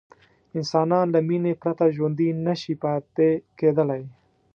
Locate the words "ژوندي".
1.95-2.29